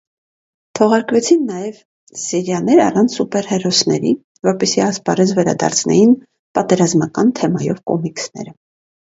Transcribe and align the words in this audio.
Թողարկվեցին 0.77 1.41
նաև 1.49 1.75
սեիաներ 2.21 2.81
առանց 2.87 3.17
սուպերհերոսների, 3.17 4.15
որպեսզի 4.49 4.83
ասպարեզ 4.89 5.35
վերադարձնեին 5.41 6.19
պատերազմական 6.61 7.33
թեմայով 7.43 7.85
կոմիքսները։ 7.93 8.59